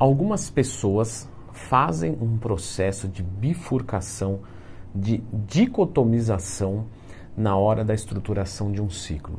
Algumas 0.00 0.48
pessoas 0.48 1.28
fazem 1.52 2.16
um 2.22 2.38
processo 2.38 3.06
de 3.06 3.22
bifurcação, 3.22 4.40
de 4.94 5.22
dicotomização 5.46 6.86
na 7.36 7.54
hora 7.54 7.84
da 7.84 7.92
estruturação 7.92 8.72
de 8.72 8.80
um 8.80 8.88
ciclo 8.88 9.38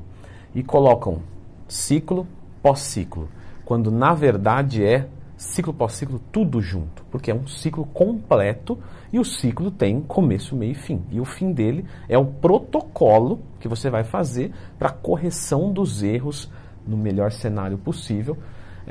e 0.53 0.61
colocam 0.61 1.23
ciclo 1.67 2.27
pós-ciclo, 2.61 3.27
quando 3.65 3.89
na 3.89 4.13
verdade 4.13 4.85
é 4.85 5.07
ciclo 5.35 5.73
pós-ciclo 5.73 6.21
tudo 6.31 6.61
junto, 6.61 7.03
porque 7.09 7.31
é 7.31 7.33
um 7.33 7.47
ciclo 7.47 7.83
completo 7.87 8.77
e 9.11 9.17
o 9.17 9.25
ciclo 9.25 9.71
tem 9.71 9.99
começo, 9.99 10.55
meio 10.55 10.73
e 10.73 10.75
fim. 10.75 11.01
E 11.09 11.19
o 11.19 11.25
fim 11.25 11.51
dele 11.51 11.85
é 12.07 12.19
o 12.19 12.25
protocolo 12.25 13.39
que 13.59 13.67
você 13.67 13.89
vai 13.89 14.03
fazer 14.03 14.53
para 14.77 14.91
correção 14.91 15.73
dos 15.73 16.03
erros 16.03 16.51
no 16.85 16.95
melhor 16.95 17.31
cenário 17.31 17.79
possível 17.79 18.37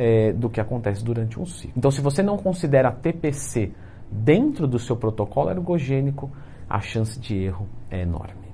é, 0.01 0.33
do 0.33 0.49
que 0.49 0.59
acontece 0.59 1.05
durante 1.05 1.39
um 1.39 1.45
ciclo. 1.45 1.75
Então, 1.77 1.91
se 1.91 2.01
você 2.01 2.23
não 2.23 2.39
considera 2.39 2.91
TPC 2.91 3.71
dentro 4.11 4.67
do 4.67 4.79
seu 4.79 4.97
protocolo 4.97 5.51
ergogênico, 5.51 6.31
a 6.69 6.81
chance 6.81 7.21
de 7.21 7.37
erro 7.37 7.69
é 7.91 8.01
enorme. 8.01 8.49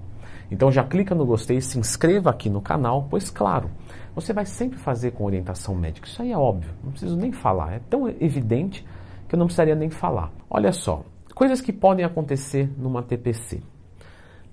Então 0.51 0.71
já 0.71 0.83
clica 0.83 1.15
no 1.15 1.25
gostei, 1.25 1.61
se 1.61 1.79
inscreva 1.79 2.31
aqui 2.31 2.51
no 2.51 2.61
canal, 2.61 3.07
pois 3.09 3.31
claro, 3.31 3.71
você 4.15 4.33
vai 4.33 4.45
sempre 4.45 4.79
fazer 4.79 5.13
com 5.13 5.25
orientação 5.25 5.75
médica. 5.75 6.09
Isso 6.09 6.21
aí 6.21 6.33
é 6.33 6.39
óbvio, 6.39 6.71
não 6.83 6.91
preciso 6.91 7.17
nem 7.17 7.33
falar, 7.33 7.75
é 7.75 7.81
tão 7.91 8.09
evidente 8.09 8.85
que 9.29 9.35
eu 9.35 9.39
não 9.39 9.47
precisaria 9.47 9.75
nem 9.75 9.91
falar. 9.91 10.33
Olha 10.49 10.73
só, 10.73 11.05
coisas 11.35 11.61
que 11.61 11.73
podem 11.73 12.05
acontecer 12.05 12.71
numa 12.77 13.03
TPC. 13.03 13.61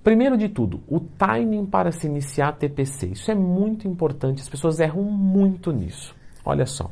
Primeiro 0.04 0.36
de 0.36 0.50
tudo, 0.50 0.82
o 0.88 1.00
timing 1.00 1.66
para 1.66 1.92
se 1.92 2.08
iniciar 2.08 2.50
a 2.50 2.54
TPC. 2.54 3.08
Isso 3.08 3.32
é 3.32 3.36
muito 3.36 3.88
importante, 3.88 4.42
as 4.42 4.50
pessoas 4.50 4.80
erram 4.80 5.04
muito 5.04 5.72
nisso. 5.72 6.16
Olha 6.46 6.66
só. 6.66 6.90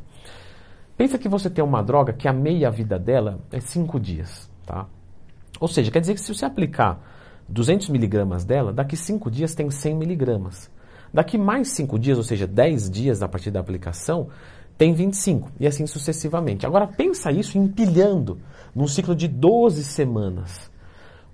Pensa 0.96 1.18
que 1.18 1.28
você 1.28 1.50
tem 1.50 1.64
uma 1.64 1.82
droga 1.82 2.12
que 2.12 2.28
a 2.28 2.32
meia-vida 2.32 2.98
dela 2.98 3.40
é 3.50 3.60
5 3.60 3.98
dias, 3.98 4.50
tá? 4.64 4.86
Ou 5.60 5.68
seja, 5.68 5.90
quer 5.90 6.00
dizer 6.00 6.14
que 6.14 6.20
se 6.20 6.34
você 6.34 6.44
aplicar 6.44 7.00
200 7.48 7.88
miligramas 7.88 8.44
dela, 8.44 8.72
daqui 8.72 8.96
5 8.96 9.30
dias 9.30 9.54
tem 9.54 9.70
100 9.70 9.94
miligramas. 9.94 10.70
Daqui 11.12 11.36
mais 11.36 11.68
5 11.68 11.98
dias, 11.98 12.18
ou 12.18 12.24
seja, 12.24 12.46
10 12.46 12.90
dias 12.90 13.22
a 13.22 13.28
partir 13.28 13.50
da 13.50 13.60
aplicação, 13.60 14.28
tem 14.78 14.94
25 14.94 15.52
e 15.60 15.66
assim 15.66 15.86
sucessivamente. 15.86 16.66
Agora 16.66 16.86
pensa 16.86 17.30
isso 17.30 17.58
empilhando 17.58 18.40
num 18.74 18.88
ciclo 18.88 19.14
de 19.14 19.28
12 19.28 19.84
semanas. 19.84 20.71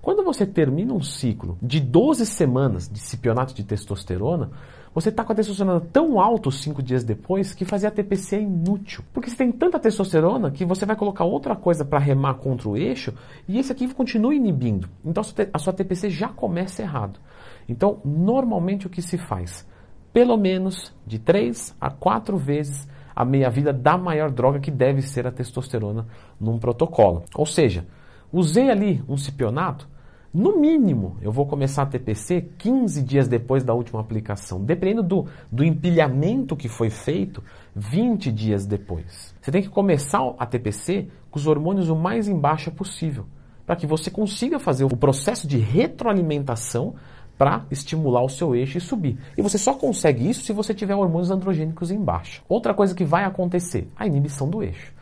Quando 0.09 0.23
você 0.23 0.43
termina 0.43 0.91
um 0.91 1.03
ciclo 1.03 1.55
de 1.61 1.79
12 1.79 2.25
semanas 2.25 2.89
de 2.89 2.97
cipionato 2.97 3.53
de 3.53 3.63
testosterona, 3.63 4.49
você 4.91 5.09
está 5.09 5.23
com 5.23 5.31
a 5.31 5.35
testosterona 5.35 5.79
tão 5.79 6.19
alta 6.19 6.49
cinco 6.49 6.81
dias 6.81 7.03
depois 7.03 7.53
que 7.53 7.63
fazer 7.63 7.85
a 7.85 7.91
TPC 7.91 8.37
é 8.37 8.41
inútil. 8.41 9.03
Porque 9.13 9.29
você 9.29 9.35
tem 9.35 9.51
tanta 9.51 9.77
testosterona 9.77 10.49
que 10.49 10.65
você 10.65 10.83
vai 10.83 10.95
colocar 10.95 11.25
outra 11.25 11.55
coisa 11.55 11.85
para 11.85 11.99
remar 11.99 12.33
contra 12.39 12.67
o 12.67 12.75
eixo 12.75 13.13
e 13.47 13.59
esse 13.59 13.71
aqui 13.71 13.87
continua 13.93 14.33
inibindo. 14.33 14.89
Então 15.05 15.21
a 15.53 15.59
sua 15.59 15.73
TPC 15.73 16.09
já 16.09 16.29
começa 16.29 16.81
errado. 16.81 17.19
Então, 17.67 18.01
normalmente 18.03 18.87
o 18.87 18.89
que 18.89 19.03
se 19.03 19.15
faz? 19.15 19.63
Pelo 20.11 20.37
menos 20.37 20.91
de 21.05 21.19
3 21.19 21.75
a 21.79 21.91
4 21.91 22.35
vezes 22.35 22.87
a 23.15 23.23
meia-vida 23.23 23.71
da 23.71 23.95
maior 23.95 24.31
droga 24.31 24.59
que 24.59 24.71
deve 24.71 25.03
ser 25.03 25.27
a 25.27 25.31
testosterona 25.31 26.07
num 26.41 26.57
protocolo. 26.57 27.25
Ou 27.35 27.45
seja, 27.45 27.85
usei 28.33 28.71
ali 28.71 29.03
um 29.07 29.15
cipionato, 29.15 29.87
no 30.31 30.59
mínimo, 30.59 31.17
eu 31.21 31.31
vou 31.31 31.47
começar 31.47 31.81
a 31.81 31.85
TPC 31.87 32.49
15 32.59 33.01
dias 33.01 33.27
depois 33.27 33.63
da 33.63 33.73
última 33.73 33.99
aplicação. 33.99 34.63
Dependendo 34.63 35.01
do, 35.01 35.25
do 35.51 35.63
empilhamento 35.63 36.55
que 36.55 36.69
foi 36.69 36.91
feito, 36.91 37.43
20 37.75 38.31
dias 38.31 38.65
depois. 38.65 39.33
Você 39.41 39.51
tem 39.51 39.63
que 39.63 39.69
começar 39.69 40.21
a 40.37 40.45
TPC 40.45 41.07
com 41.31 41.39
os 41.39 41.47
hormônios 41.47 41.89
o 41.89 41.95
mais 41.95 42.27
em 42.27 42.37
baixa 42.37 42.69
possível, 42.69 43.25
para 43.65 43.75
que 43.75 43.87
você 43.87 44.11
consiga 44.11 44.59
fazer 44.59 44.83
o 44.83 44.95
processo 44.95 45.47
de 45.47 45.57
retroalimentação 45.57 46.93
para 47.35 47.65
estimular 47.71 48.21
o 48.21 48.29
seu 48.29 48.55
eixo 48.55 48.77
e 48.77 48.81
subir. 48.81 49.17
E 49.35 49.41
você 49.41 49.57
só 49.57 49.73
consegue 49.73 50.29
isso 50.29 50.43
se 50.43 50.53
você 50.53 50.73
tiver 50.75 50.93
hormônios 50.93 51.31
androgênicos 51.31 51.89
em 51.89 51.99
baixa. 51.99 52.43
Outra 52.47 52.73
coisa 52.73 52.93
que 52.93 53.05
vai 53.05 53.23
acontecer, 53.23 53.87
a 53.95 54.05
inibição 54.05 54.47
do 54.47 54.61
eixo. 54.61 54.93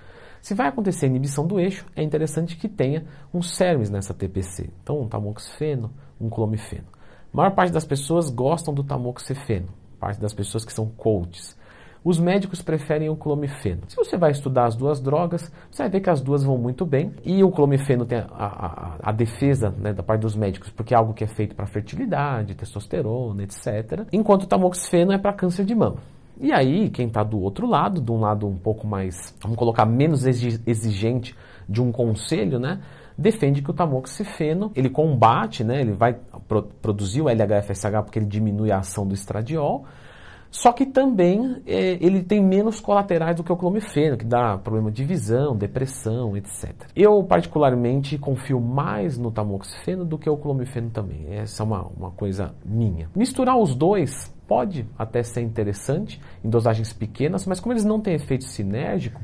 Se 0.41 0.53
vai 0.53 0.67
acontecer 0.67 1.07
inibição 1.07 1.45
do 1.45 1.59
eixo, 1.59 1.85
é 1.95 2.03
interessante 2.03 2.55
que 2.55 2.67
tenha 2.67 3.05
um 3.33 3.41
CERMES 3.41 3.89
nessa 3.89 4.13
TPC. 4.13 4.69
Então, 4.81 5.01
um 5.01 5.07
tamoxifeno, 5.07 5.91
um 6.19 6.29
clomifeno. 6.29 6.87
A 7.33 7.37
maior 7.37 7.51
parte 7.51 7.71
das 7.71 7.85
pessoas 7.85 8.29
gostam 8.29 8.73
do 8.73 8.83
tamoxifeno, 8.83 9.67
parte 9.99 10.19
das 10.19 10.33
pessoas 10.33 10.63
que 10.63 10.73
são 10.73 10.87
coaches. 10.87 11.57
Os 12.03 12.19
médicos 12.19 12.61
preferem 12.61 13.09
o 13.09 13.17
clomifeno. 13.17 13.81
Se 13.89 13.95
você 13.97 14.17
vai 14.17 14.31
estudar 14.31 14.65
as 14.65 14.75
duas 14.77 15.01
drogas, 15.01 15.51
você 15.69 15.83
vai 15.83 15.89
ver 15.89 15.99
que 15.99 16.09
as 16.09 16.21
duas 16.21 16.41
vão 16.41 16.57
muito 16.57 16.85
bem. 16.85 17.13
E 17.25 17.43
o 17.43 17.51
clomifeno 17.51 18.05
tem 18.05 18.19
a, 18.19 18.25
a, 18.31 18.95
a 19.09 19.11
defesa 19.11 19.71
né, 19.77 19.91
da 19.91 20.01
parte 20.01 20.21
dos 20.21 20.33
médicos, 20.33 20.69
porque 20.69 20.93
é 20.93 20.97
algo 20.97 21.13
que 21.13 21.25
é 21.25 21.27
feito 21.27 21.53
para 21.53 21.65
fertilidade, 21.65 22.55
testosterona, 22.55 23.43
etc. 23.43 24.07
Enquanto 24.13 24.43
o 24.43 24.47
tamoxifeno 24.47 25.11
é 25.11 25.17
para 25.17 25.33
câncer 25.33 25.65
de 25.65 25.75
mama. 25.75 25.97
E 26.39 26.51
aí, 26.51 26.89
quem 26.89 27.07
está 27.07 27.23
do 27.23 27.39
outro 27.39 27.67
lado, 27.67 27.99
de 27.99 28.11
um 28.11 28.19
lado 28.19 28.47
um 28.47 28.57
pouco 28.57 28.85
mais, 28.85 29.35
vamos 29.41 29.57
colocar, 29.57 29.85
menos 29.85 30.25
exigente 30.25 31.35
de 31.67 31.81
um 31.81 31.91
conselho, 31.91 32.59
né? 32.59 32.79
Defende 33.17 33.61
que 33.61 33.71
o 33.71 33.73
tamoxifeno, 33.73 34.71
ele 34.75 34.89
combate, 34.89 35.63
né? 35.63 35.81
Ele 35.81 35.93
vai 35.93 36.15
pro 36.47 36.63
produzir 36.63 37.21
o 37.21 37.29
LHFSH 37.29 38.03
porque 38.03 38.19
ele 38.19 38.27
diminui 38.27 38.71
a 38.71 38.77
ação 38.77 39.07
do 39.07 39.15
estradiol, 39.15 39.85
só 40.51 40.71
que 40.71 40.85
também 40.85 41.61
é, 41.65 41.97
ele 42.03 42.23
tem 42.23 42.43
menos 42.43 42.79
colaterais 42.79 43.35
do 43.35 43.43
que 43.43 43.51
o 43.51 43.57
clomifeno, 43.57 44.17
que 44.17 44.25
dá 44.25 44.57
problema 44.57 44.91
de 44.91 45.03
visão, 45.03 45.55
depressão, 45.55 46.35
etc. 46.35 46.73
Eu, 46.95 47.23
particularmente, 47.23 48.17
confio 48.17 48.59
mais 48.59 49.17
no 49.17 49.31
tamoxifeno 49.31 50.05
do 50.05 50.17
que 50.17 50.29
o 50.29 50.37
clomifeno 50.37 50.89
também. 50.89 51.25
Essa 51.29 51.63
é 51.63 51.65
uma, 51.65 51.83
uma 51.97 52.11
coisa 52.11 52.53
minha. 52.65 53.09
Misturar 53.15 53.57
os 53.57 53.75
dois 53.75 54.33
pode 54.47 54.87
até 54.97 55.21
ser 55.23 55.41
interessante 55.41 56.21
em 56.43 56.49
dosagens 56.49 56.93
pequenas, 56.93 57.45
mas 57.45 57.59
como 57.59 57.73
eles 57.73 57.83
não 57.83 57.99
têm 57.99 58.15
efeito 58.15 58.45
sinérgico, 58.45 59.19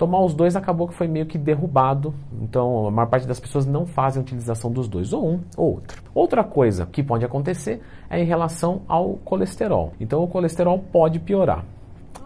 tomar 0.00 0.20
os 0.20 0.32
dois 0.32 0.56
acabou 0.56 0.88
que 0.88 0.94
foi 0.94 1.06
meio 1.06 1.26
que 1.26 1.36
derrubado. 1.36 2.14
Então, 2.40 2.86
a 2.86 2.90
maior 2.90 3.06
parte 3.06 3.28
das 3.28 3.38
pessoas 3.38 3.66
não 3.66 3.84
fazem 3.84 4.22
utilização 4.22 4.72
dos 4.72 4.88
dois, 4.88 5.12
ou 5.12 5.28
um 5.28 5.40
ou 5.58 5.74
outro. 5.74 6.02
Outra 6.14 6.42
coisa 6.42 6.86
que 6.86 7.02
pode 7.02 7.22
acontecer 7.22 7.82
é 8.08 8.18
em 8.18 8.24
relação 8.24 8.80
ao 8.88 9.16
colesterol. 9.16 9.92
Então, 10.00 10.24
o 10.24 10.26
colesterol 10.26 10.78
pode 10.90 11.20
piorar. 11.20 11.66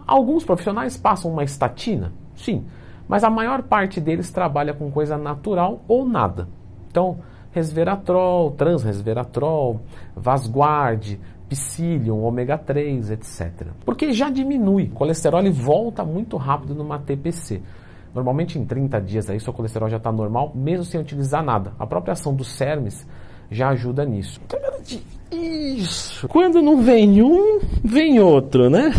Alguns 0.06 0.44
profissionais 0.44 0.96
passam 0.96 1.32
uma 1.32 1.42
estatina, 1.42 2.12
sim, 2.36 2.64
mas 3.08 3.24
a 3.24 3.30
maior 3.30 3.64
parte 3.64 4.00
deles 4.00 4.30
trabalha 4.30 4.72
com 4.72 4.88
coisa 4.92 5.18
natural 5.18 5.80
ou 5.88 6.06
nada. 6.06 6.46
Então, 6.88 7.18
resveratrol, 7.50 8.52
transresveratrol, 8.52 9.80
Vasguard, 10.14 11.18
psyllium, 11.48 12.22
ômega 12.22 12.58
3, 12.58 13.10
etc. 13.10 13.68
Porque 13.84 14.12
já 14.12 14.30
diminui, 14.30 14.84
o 14.84 14.90
colesterol 14.90 15.42
volta 15.52 16.04
muito 16.04 16.36
rápido 16.36 16.74
numa 16.74 16.98
TPC. 16.98 17.60
Normalmente 18.14 18.58
em 18.58 18.64
30 18.64 19.00
dias 19.00 19.30
aí 19.30 19.40
seu 19.40 19.52
colesterol 19.52 19.88
já 19.88 19.96
está 19.96 20.12
normal, 20.12 20.52
mesmo 20.54 20.84
sem 20.84 21.00
utilizar 21.00 21.42
nada. 21.42 21.72
A 21.78 21.86
própria 21.86 22.12
ação 22.12 22.34
do 22.34 22.44
CERMES 22.44 23.06
já 23.50 23.70
ajuda 23.70 24.04
nisso. 24.04 24.40
Isso. 25.30 26.28
Quando 26.28 26.62
não 26.62 26.80
vem 26.80 27.22
um, 27.22 27.60
vem 27.82 28.20
outro, 28.20 28.70
né? 28.70 28.92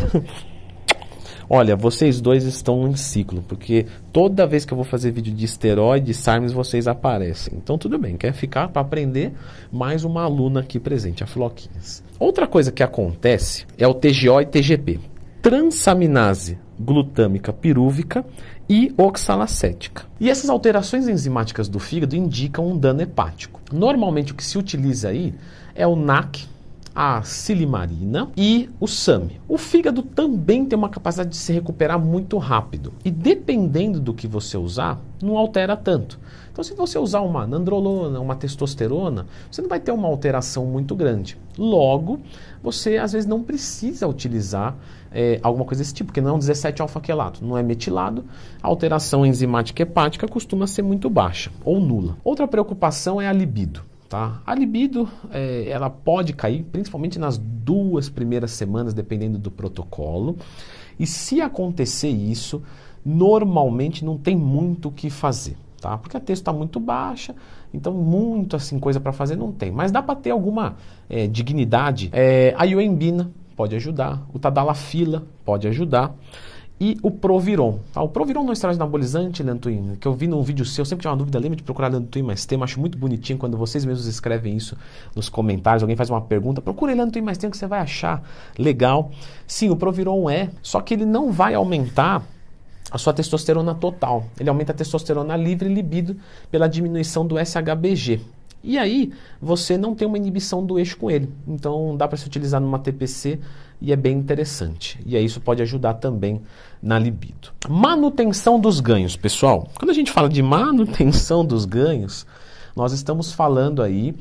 Olha, 1.50 1.76
vocês 1.76 2.20
dois 2.20 2.44
estão 2.44 2.88
em 2.88 2.96
ciclo, 2.96 3.44
porque 3.48 3.86
toda 4.12 4.48
vez 4.48 4.66
que 4.66 4.74
eu 4.74 4.76
vou 4.76 4.86
fazer 4.86 5.12
vídeo 5.12 5.34
de 5.34 5.46
esteroide, 5.46 6.14
SARMs, 6.14 6.52
vocês 6.52 6.88
aparecem. 6.88 7.54
Então 7.58 7.78
tudo 7.78 8.00
bem, 8.00 8.18
quer 8.18 8.34
ficar 8.34 8.70
para 8.70 8.82
aprender? 8.82 9.32
Mais 9.72 10.04
uma 10.04 10.24
aluna 10.24 10.62
aqui 10.62 10.80
presente, 10.80 11.24
a 11.24 11.28
Floquinhas. 11.28 12.04
Outra 12.20 12.48
coisa 12.48 12.72
que 12.72 12.82
acontece 12.82 13.66
é 13.78 13.88
o 13.88 13.94
TGO 13.94 14.42
e 14.42 14.46
TGP. 14.46 15.00
Transaminase 15.42 16.58
glutâmica 16.80 17.54
pirúvica 17.54 18.26
e 18.68 18.94
oxalacética. 18.98 20.04
E 20.20 20.30
essas 20.30 20.50
alterações 20.50 21.08
enzimáticas 21.08 21.70
do 21.70 21.80
fígado 21.80 22.16
indicam 22.16 22.68
um 22.68 22.78
dano 22.78 23.02
hepático. 23.02 23.62
Normalmente 23.72 24.32
o 24.32 24.36
que 24.36 24.44
se 24.44 24.58
utiliza 24.58 25.10
aí 25.10 25.34
é 25.74 25.86
o 25.86 25.96
NAC, 25.96 26.48
a 26.96 27.22
silimarina 27.24 28.30
e 28.38 28.70
o 28.80 28.88
SAMI. 28.88 29.42
O 29.50 29.58
fígado 29.58 30.02
também 30.02 30.66
tem 30.66 30.80
uma 30.80 30.88
capacidade 30.88 31.30
de 31.30 31.36
se 31.36 31.52
recuperar 31.52 32.00
muito 32.00 32.38
rápido 32.38 32.94
e 33.04 33.12
dependendo 33.12 34.00
do 34.00 34.14
que 34.14 34.28
você 34.28 34.58
usar, 34.58 35.02
não 35.22 35.38
altera 35.38 35.76
tanto. 35.76 36.18
Então, 36.52 36.64
se 36.64 36.74
você 36.74 36.98
usar 36.98 37.20
uma 37.20 37.46
nandrolona, 37.46 38.18
uma 38.22 38.34
testosterona, 38.34 39.28
você 39.52 39.62
não 39.62 39.68
vai 39.68 39.80
ter 39.80 39.92
uma 39.92 40.08
alteração 40.08 40.66
muito 40.66 40.96
grande. 40.96 41.38
Logo, 41.58 42.22
você 42.64 42.98
às 42.98 43.12
vezes 43.12 43.28
não 43.28 43.44
precisa 43.44 44.08
utilizar 44.08 44.78
é, 45.12 45.38
alguma 45.44 45.66
coisa 45.66 45.84
desse 45.84 45.94
tipo, 45.94 46.08
porque 46.08 46.22
não 46.22 46.30
é 46.30 46.34
um 46.34 46.40
17-alfa-quelato, 46.40 47.44
não 47.44 47.58
é 47.58 47.64
metilado, 47.64 48.24
a 48.64 48.68
alteração 48.68 49.26
enzimática 49.26 49.82
hepática 49.82 50.30
costuma 50.30 50.66
ser 50.66 50.82
muito 50.82 51.10
baixa 51.10 51.52
ou 51.66 51.82
nula. 51.82 52.16
Outra 52.24 52.48
preocupação 52.48 53.20
é 53.20 53.28
a 53.28 53.34
libido. 53.34 53.82
Tá? 54.10 54.42
A 54.46 54.54
libido 54.54 55.10
é, 55.32 55.68
ela 55.68 55.90
pode 55.90 56.34
cair, 56.34 56.64
principalmente 56.64 57.18
nas 57.18 57.38
duas 57.38 58.08
primeiras 58.08 58.52
semanas, 58.52 58.94
dependendo 58.94 59.40
do 59.40 59.50
protocolo. 59.50 60.38
E 61.00 61.08
se 61.08 61.42
acontecer 61.42 62.10
isso, 62.10 62.62
normalmente 63.04 64.06
não 64.06 64.18
tem 64.18 64.36
muito 64.36 64.90
o 64.90 64.92
que 64.92 65.10
fazer, 65.10 65.58
tá? 65.82 65.98
Porque 65.98 66.16
a 66.16 66.20
texto 66.20 66.42
está 66.42 66.54
muito 66.54 66.80
baixa, 66.80 67.36
então 67.74 67.94
muito 67.94 68.56
assim 68.56 68.80
coisa 68.80 69.00
para 69.00 69.12
fazer 69.12 69.36
não 69.36 69.52
tem. 69.52 69.72
Mas 69.72 69.92
dá 69.92 70.02
para 70.02 70.16
ter 70.16 70.32
alguma 70.32 70.76
é, 71.10 71.28
dignidade. 71.28 72.10
É, 72.14 72.54
a 72.58 72.64
Ioembina 72.64 73.32
pode 73.56 73.76
ajudar, 73.76 74.26
o 74.34 74.40
Tadalafila 74.40 75.24
pode 75.44 75.68
ajudar 75.68 76.16
e 76.80 76.98
o 77.02 77.10
Proviron. 77.10 77.80
Tá? 77.94 78.02
O 78.02 78.10
Proviron 78.10 78.44
não 78.44 78.50
é 78.50 78.54
esteroide 78.54 78.82
anabolizante, 78.82 79.42
Lentuin, 79.42 79.96
que 80.00 80.08
eu 80.08 80.14
vi 80.14 80.28
num 80.28 80.42
vídeo 80.44 80.66
seu, 80.66 80.84
sempre 80.84 81.04
tinha 81.04 81.12
uma 81.12 81.18
dúvida, 81.18 81.40
lembra 81.40 81.56
de 81.56 81.64
procurar 81.64 81.88
Lentuin 81.88 82.24
mais 82.24 82.46
tema, 82.46 82.66
acho 82.66 82.80
muito 82.80 82.98
bonitinho 82.98 83.40
quando 83.40 83.58
vocês 83.58 83.86
mesmos 83.86 84.08
escrevem 84.08 84.56
isso 84.56 84.78
nos 85.16 85.30
comentários, 85.30 85.84
alguém 85.84 85.96
faz 85.96 86.10
uma 86.10 86.22
pergunta, 86.22 86.62
procure 86.62 86.94
Lentuin 86.94 87.22
mais 87.22 87.38
tema 87.38 87.52
que 87.52 87.58
você 87.58 87.68
vai 87.68 87.80
achar 87.80 88.24
legal. 88.58 89.12
Sim, 89.48 89.70
o 89.70 89.76
Proviron 89.76 90.30
é, 90.30 90.50
só 90.62 90.82
que 90.82 90.94
ele 90.94 91.06
não 91.06 91.32
vai 91.32 91.54
aumentar 91.54 92.24
a 92.92 92.98
sua 92.98 93.14
testosterona 93.14 93.74
total. 93.74 94.26
Ele 94.40 94.50
aumenta 94.50 94.72
a 94.72 94.76
testosterona 94.76 95.36
livre 95.36 95.70
e 95.70 95.74
libido 95.74 96.16
pela 96.52 96.68
diminuição 96.68 97.26
do 97.26 97.36
SHBG. 97.38 98.22
E 98.66 98.78
aí 98.78 99.12
você 99.42 99.78
não 99.78 99.94
tem 99.94 100.08
uma 100.08 100.18
inibição 100.18 100.66
do 100.66 100.80
eixo 100.80 100.98
com 100.98 101.10
ele. 101.12 101.30
Então 101.48 101.96
dá 101.96 102.08
para 102.08 102.18
se 102.18 102.26
utilizar 102.26 102.60
numa 102.60 102.80
TPC 102.80 103.40
e 103.80 103.94
é 103.94 103.96
bem 103.96 104.18
interessante. 104.18 105.00
E 105.06 105.16
aí 105.16 105.24
isso 105.24 105.40
pode 105.40 105.62
ajudar 105.62 105.96
também 105.96 106.42
na 106.82 106.98
libido. 106.98 107.50
Manutenção 107.70 108.60
dos 108.60 108.80
ganhos, 108.80 109.16
pessoal. 109.16 109.70
Quando 109.78 109.92
a 109.92 109.94
gente 109.94 110.12
fala 110.12 110.28
de 110.28 110.42
manutenção 110.42 111.46
dos 111.46 111.66
ganhos, 111.66 112.26
nós 112.76 112.92
estamos 112.92 113.32
falando 113.32 113.82
aí 113.82 114.16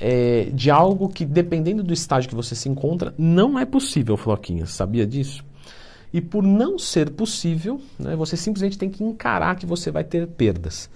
é, 0.00 0.48
de 0.52 0.70
algo 0.70 1.08
que, 1.08 1.24
dependendo 1.24 1.82
do 1.82 1.92
estágio 1.92 2.28
que 2.28 2.34
você 2.34 2.54
se 2.54 2.68
encontra, 2.68 3.14
não 3.18 3.58
é 3.58 3.64
possível, 3.64 4.16
Floquinha. 4.16 4.66
Sabia 4.66 5.06
disso? 5.06 5.44
E 6.12 6.20
por 6.20 6.42
não 6.42 6.78
ser 6.78 7.10
possível, 7.10 7.80
né, 7.98 8.14
você 8.16 8.36
simplesmente 8.36 8.76
tem 8.76 8.90
que 8.90 9.02
encarar 9.02 9.56
que 9.56 9.64
você 9.64 9.90
vai 9.90 10.04
ter 10.04 10.26
perdas. 10.26 10.90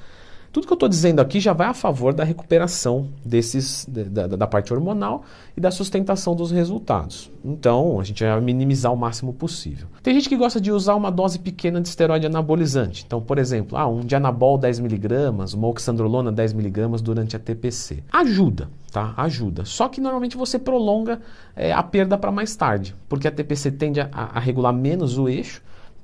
Tudo 0.56 0.66
que 0.66 0.72
eu 0.72 0.76
estou 0.76 0.88
dizendo 0.88 1.20
aqui 1.20 1.38
já 1.38 1.52
vai 1.52 1.66
a 1.66 1.74
favor 1.74 2.14
da 2.14 2.24
recuperação 2.24 3.10
desses, 3.22 3.86
da, 3.86 4.26
da, 4.26 4.46
parte 4.46 4.72
hormonal 4.72 5.22
e 5.54 5.60
da 5.60 5.70
sustentação 5.70 6.34
dos 6.34 6.50
resultados. 6.50 7.30
Então, 7.44 8.00
a 8.00 8.04
gente 8.04 8.24
vai 8.24 8.40
minimizar 8.40 8.90
o 8.90 8.96
máximo 8.96 9.34
possível. 9.34 9.86
Tem 10.02 10.14
gente 10.14 10.30
que 10.30 10.34
gosta 10.34 10.58
de 10.58 10.72
usar 10.72 10.94
uma 10.94 11.12
dose 11.12 11.38
pequena 11.38 11.78
de 11.78 11.88
esteroide 11.88 12.24
anabolizante. 12.24 13.04
Então, 13.06 13.20
por 13.20 13.36
exemplo, 13.36 13.76
ah, 13.76 13.86
um 13.86 14.00
Dianabol 14.00 14.58
10mg, 14.58 15.52
uma 15.52 15.68
oxandrolona 15.68 16.32
10mg 16.32 17.02
durante 17.02 17.36
a 17.36 17.38
TPC. 17.38 18.02
Ajuda, 18.10 18.70
tá? 18.90 19.12
Ajuda. 19.14 19.66
Só 19.66 19.90
que 19.90 20.00
normalmente 20.00 20.38
você 20.38 20.58
prolonga 20.58 21.20
é, 21.54 21.70
a 21.70 21.82
perda 21.82 22.16
para 22.16 22.32
mais 22.32 22.56
tarde, 22.56 22.96
porque 23.10 23.28
a 23.28 23.30
TPC 23.30 23.72
tende 23.72 24.00
a, 24.00 24.08
a 24.10 24.40
regular 24.40 24.72
menos 24.72 25.18
o 25.18 25.28
eixo 25.28 25.60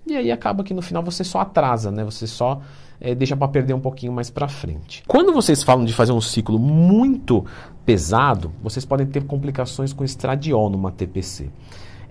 e 0.07 0.17
aí 0.17 0.33
acaba 0.33 0.65
que 0.65 0.75
no 0.75 0.83
final 0.83 1.03
você 1.03 1.23
só 1.23 1.41
atrasa, 1.41 1.91
né? 1.91 2.05
Você 2.05 2.27
só 2.27 2.61
é, 3.03 3.17
deixa 3.17 3.37
para 3.37 3.49
perder 3.49 3.75
um 3.75 3.81
pouquinho 3.81 4.13
mais 4.13 4.31
para 4.31 4.47
frente. 4.47 5.03
Quando 5.09 5.33
vocês 5.33 5.65
falam 5.65 5.85
de 5.85 5.93
fazer 5.93 6.13
um 6.13 6.21
ciclo 6.21 6.57
muito 6.57 7.45
pesado, 7.85 8.53
vocês 8.63 8.85
podem 8.85 9.07
ter 9.07 9.25
complicações 9.25 9.93
com 9.93 10.05
estradiol 10.05 10.71
numa 10.71 10.93
TPC. 10.93 11.51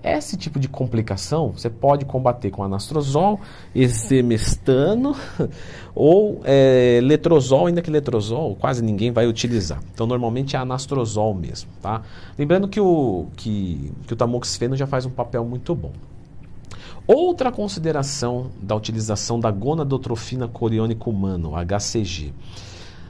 Esse 0.04 0.36
tipo 0.36 0.58
de 0.58 0.68
complicação 0.68 1.52
você 1.52 1.70
pode 1.70 2.04
combater 2.04 2.50
com 2.50 2.62
anastrozol, 2.62 3.40
exemestano 3.74 5.16
ou 5.94 6.40
é, 6.44 7.00
letrozol, 7.02 7.68
ainda 7.68 7.80
que 7.80 7.90
letrozol 7.90 8.56
quase 8.56 8.84
ninguém 8.84 9.12
vai 9.12 9.26
utilizar. 9.26 9.80
Então 9.94 10.06
normalmente 10.06 10.56
é 10.56 10.58
anastrozol 10.58 11.32
mesmo, 11.32 11.70
tá? 11.80 12.02
Lembrando 12.36 12.68
que 12.68 12.80
o, 12.80 13.28
que, 13.36 13.92
que 14.06 14.12
o 14.12 14.16
tamoxifeno 14.16 14.76
já 14.76 14.86
faz 14.86 15.06
um 15.06 15.10
papel 15.10 15.44
muito 15.44 15.74
bom. 15.74 15.92
Outra 17.06 17.50
consideração 17.50 18.50
da 18.60 18.76
utilização 18.76 19.40
da 19.40 19.50
gonadotrofina 19.50 20.46
coriônica 20.46 21.10
humana, 21.10 21.48
HCG. 21.64 22.32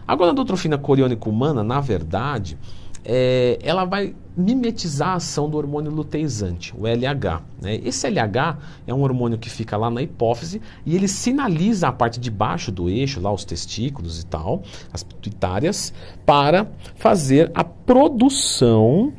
A 0.06 0.16
gonadotrofina 0.16 0.78
coriônica 0.78 1.28
humana, 1.28 1.62
na 1.62 1.80
verdade, 1.80 2.58
é, 3.04 3.58
ela 3.62 3.84
vai 3.84 4.14
mimetizar 4.36 5.08
a 5.08 5.14
ação 5.14 5.48
do 5.48 5.58
hormônio 5.58 5.90
luteizante, 5.90 6.72
o 6.76 6.86
LH. 6.86 7.42
Né? 7.60 7.80
Esse 7.84 8.08
LH 8.08 8.58
é 8.86 8.94
um 8.94 9.02
hormônio 9.02 9.38
que 9.38 9.50
fica 9.50 9.76
lá 9.76 9.90
na 9.90 10.00
hipófise 10.00 10.62
e 10.86 10.96
ele 10.96 11.08
sinaliza 11.08 11.88
a 11.88 11.92
parte 11.92 12.18
de 12.18 12.30
baixo 12.30 12.72
do 12.72 12.88
eixo, 12.88 13.20
lá 13.20 13.32
os 13.32 13.44
testículos 13.44 14.20
e 14.20 14.26
tal, 14.26 14.62
as 14.92 15.02
pituitárias, 15.02 15.92
para 16.24 16.66
fazer 16.94 17.50
a 17.54 17.62
produção 17.62 19.12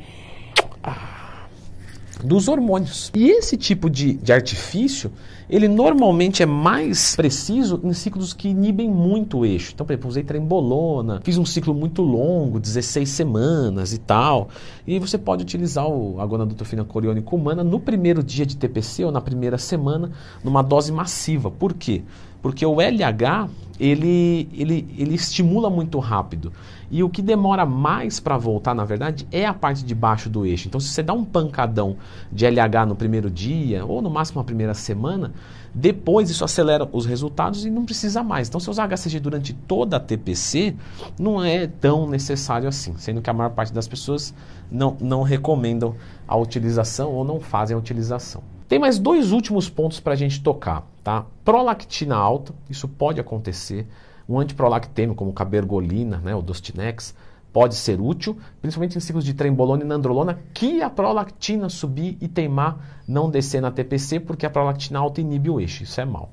dos 2.24 2.48
hormônios. 2.48 3.12
E 3.14 3.30
esse 3.30 3.56
tipo 3.56 3.90
de, 3.90 4.14
de 4.14 4.32
artifício, 4.32 5.12
ele 5.48 5.68
normalmente 5.68 6.42
é 6.42 6.46
mais 6.46 7.14
preciso 7.14 7.80
em 7.84 7.92
ciclos 7.92 8.32
que 8.32 8.48
inibem 8.48 8.90
muito 8.90 9.38
o 9.38 9.46
eixo. 9.46 9.72
Então, 9.74 9.86
por 9.86 9.92
exemplo, 9.92 10.08
usei 10.08 10.22
trembolona, 10.22 11.20
fiz 11.22 11.36
um 11.36 11.44
ciclo 11.44 11.74
muito 11.74 12.02
longo, 12.02 12.58
16 12.58 13.08
semanas 13.08 13.92
e 13.92 13.98
tal. 13.98 14.48
E 14.86 14.98
você 14.98 15.18
pode 15.18 15.42
utilizar 15.42 15.86
o, 15.86 16.20
a 16.20 16.26
gonadotropina 16.26 16.84
coriônica 16.84 17.34
humana 17.34 17.62
no 17.62 17.78
primeiro 17.78 18.22
dia 18.22 18.46
de 18.46 18.56
TPC 18.56 19.04
ou 19.04 19.12
na 19.12 19.20
primeira 19.20 19.58
semana, 19.58 20.10
numa 20.42 20.62
dose 20.62 20.90
massiva. 20.90 21.50
Por 21.50 21.74
quê? 21.74 22.02
Porque 22.40 22.64
o 22.64 22.80
LH, 22.80 23.48
ele, 23.78 24.48
ele, 24.52 24.94
ele 24.96 25.14
estimula 25.14 25.68
muito 25.68 25.98
rápido. 25.98 26.52
E 26.90 27.02
o 27.02 27.08
que 27.08 27.20
demora 27.20 27.66
mais 27.66 28.20
para 28.20 28.36
voltar, 28.36 28.74
na 28.74 28.84
verdade, 28.84 29.26
é 29.32 29.44
a 29.46 29.54
parte 29.54 29.84
de 29.84 29.94
baixo 29.94 30.28
do 30.28 30.46
eixo. 30.46 30.68
Então, 30.68 30.78
se 30.78 30.88
você 30.88 31.02
dá 31.02 31.12
um 31.12 31.24
pancadão 31.24 31.96
de 32.30 32.46
LH 32.46 32.86
no 32.86 32.94
primeiro 32.94 33.30
dia, 33.30 33.84
ou 33.84 34.00
no 34.00 34.10
máximo 34.10 34.40
na 34.40 34.44
primeira 34.44 34.74
semana, 34.74 35.32
depois 35.74 36.30
isso 36.30 36.44
acelera 36.44 36.88
os 36.92 37.04
resultados 37.04 37.64
e 37.66 37.70
não 37.70 37.84
precisa 37.84 38.22
mais. 38.22 38.48
Então, 38.48 38.60
se 38.60 38.70
usar 38.70 38.86
HCG 38.86 39.18
durante 39.18 39.52
toda 39.52 39.96
a 39.96 40.00
TPC, 40.00 40.76
não 41.18 41.42
é 41.42 41.66
tão 41.66 42.08
necessário 42.08 42.68
assim, 42.68 42.94
sendo 42.96 43.20
que 43.20 43.28
a 43.28 43.32
maior 43.32 43.50
parte 43.50 43.72
das 43.72 43.88
pessoas 43.88 44.32
não, 44.70 44.96
não 45.00 45.22
recomendam 45.22 45.96
a 46.28 46.36
utilização 46.36 47.10
ou 47.10 47.24
não 47.24 47.40
fazem 47.40 47.74
a 47.74 47.78
utilização. 47.78 48.42
Tem 48.68 48.78
mais 48.78 48.98
dois 48.98 49.32
últimos 49.32 49.68
pontos 49.68 49.98
para 49.98 50.12
a 50.12 50.16
gente 50.16 50.40
tocar, 50.42 50.86
tá? 51.04 51.26
Prolactina 51.44 52.16
alta, 52.16 52.54
isso 52.68 52.88
pode 52.88 53.20
acontecer. 53.20 53.86
Um 54.26 54.40
antiprolactêmio 54.40 55.14
como 55.14 55.34
cabergolina, 55.34 56.16
né, 56.16 56.34
o 56.34 56.40
Dostinex, 56.40 57.14
pode 57.52 57.76
ser 57.76 58.00
útil, 58.00 58.36
principalmente 58.60 58.96
em 58.96 59.00
ciclos 59.00 59.24
de 59.24 59.34
trembolona 59.34 59.84
e 59.84 59.86
nandrolona, 59.86 60.40
que 60.52 60.82
a 60.82 60.90
prolactina 60.90 61.68
subir 61.68 62.16
e 62.20 62.26
teimar 62.26 63.02
não 63.06 63.30
descer 63.30 63.60
na 63.60 63.70
TPC, 63.70 64.18
porque 64.18 64.44
a 64.44 64.50
prolactina 64.50 64.98
alta 64.98 65.20
inibe 65.20 65.50
o 65.50 65.60
eixo, 65.60 65.84
isso 65.84 66.00
é 66.00 66.04
mal. 66.04 66.32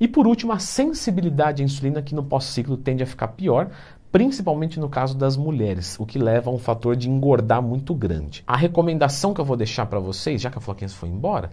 E 0.00 0.08
por 0.08 0.26
último, 0.26 0.52
a 0.52 0.58
sensibilidade 0.58 1.62
à 1.62 1.64
insulina, 1.64 2.02
que 2.02 2.14
no 2.14 2.22
pós-ciclo 2.22 2.76
tende 2.76 3.02
a 3.02 3.06
ficar 3.06 3.28
pior, 3.28 3.70
principalmente 4.16 4.80
no 4.80 4.88
caso 4.88 5.14
das 5.14 5.36
mulheres, 5.36 5.94
o 6.00 6.06
que 6.06 6.18
leva 6.18 6.48
a 6.48 6.52
um 6.54 6.56
fator 6.56 6.96
de 6.96 7.06
engordar 7.06 7.60
muito 7.60 7.94
grande. 7.94 8.42
A 8.46 8.56
recomendação 8.56 9.34
que 9.34 9.42
eu 9.42 9.44
vou 9.44 9.58
deixar 9.58 9.84
para 9.84 9.98
vocês, 9.98 10.40
já 10.40 10.50
que 10.50 10.56
a 10.56 10.60
Floquinha 10.60 10.88
foi 10.88 11.10
embora, 11.10 11.50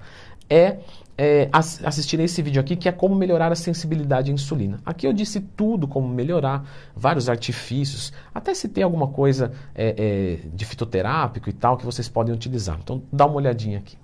é, 0.50 0.78
é 1.18 1.50
assistir 1.52 2.22
esse 2.22 2.42
vídeo 2.42 2.62
aqui, 2.62 2.78
que 2.78 2.88
é 2.88 2.92
como 2.94 3.16
melhorar 3.16 3.52
a 3.52 3.56
sensibilidade 3.56 4.32
à 4.32 4.34
insulina. 4.34 4.80
Aqui 4.86 5.06
eu 5.06 5.12
disse 5.12 5.42
tudo, 5.42 5.90
como 5.90 6.08
melhorar, 6.08 6.66
vários 6.96 7.28
artifícios, 7.28 8.14
até 8.34 8.54
se 8.54 8.70
tem 8.70 8.82
alguma 8.82 9.10
coisa 9.10 9.52
é, 9.76 10.40
é, 10.46 10.48
de 10.48 10.64
fitoterápico 10.64 11.50
e 11.50 11.54
tal 11.54 11.76
que 11.76 11.86
vocês 11.86 12.08
podem 12.08 12.34
utilizar. 12.34 12.80
Então 12.82 13.04
dá 13.12 13.26
uma 13.26 13.36
olhadinha 13.36 13.80
aqui. 13.80 13.98